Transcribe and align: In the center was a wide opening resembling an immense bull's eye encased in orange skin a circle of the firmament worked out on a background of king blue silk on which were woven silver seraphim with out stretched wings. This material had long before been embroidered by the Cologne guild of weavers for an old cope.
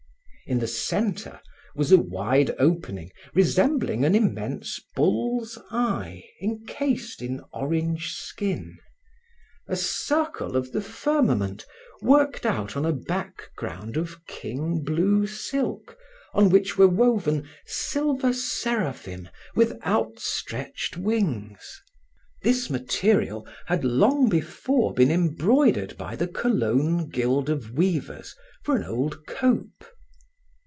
In 0.47 0.59
the 0.59 0.67
center 0.67 1.39
was 1.75 1.93
a 1.93 1.97
wide 1.97 2.53
opening 2.59 3.11
resembling 3.33 4.03
an 4.03 4.15
immense 4.15 4.81
bull's 4.97 5.57
eye 5.71 6.25
encased 6.41 7.21
in 7.21 7.39
orange 7.53 8.11
skin 8.11 8.77
a 9.69 9.77
circle 9.77 10.57
of 10.57 10.73
the 10.73 10.81
firmament 10.81 11.65
worked 12.01 12.45
out 12.45 12.75
on 12.75 12.85
a 12.85 12.91
background 12.91 13.95
of 13.95 14.25
king 14.27 14.83
blue 14.83 15.25
silk 15.25 15.97
on 16.33 16.49
which 16.49 16.77
were 16.77 16.87
woven 16.89 17.47
silver 17.65 18.33
seraphim 18.33 19.29
with 19.55 19.79
out 19.83 20.19
stretched 20.19 20.97
wings. 20.97 21.81
This 22.41 22.69
material 22.69 23.47
had 23.67 23.85
long 23.85 24.27
before 24.27 24.93
been 24.93 25.11
embroidered 25.11 25.97
by 25.97 26.17
the 26.17 26.27
Cologne 26.27 27.07
guild 27.07 27.49
of 27.49 27.71
weavers 27.71 28.35
for 28.65 28.75
an 28.75 28.83
old 28.83 29.25
cope. 29.27 29.85